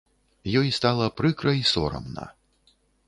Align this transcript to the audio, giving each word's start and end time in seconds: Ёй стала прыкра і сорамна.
Ёй 0.61 0.69
стала 0.77 1.09
прыкра 1.21 1.53
і 1.59 1.61
сорамна. 1.73 2.25